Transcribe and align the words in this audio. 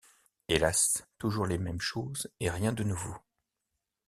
Hélas! 0.47 1.05
toujours 1.19 1.45
les 1.45 1.59
mêmes 1.59 1.79
choses 1.79 2.27
et 2.39 2.49
rien 2.49 2.73
de 2.73 2.81
nouveau. 2.83 3.15